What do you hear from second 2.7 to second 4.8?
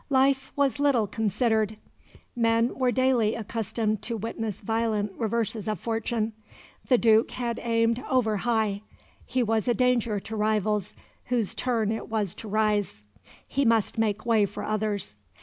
were daily accustomed to witness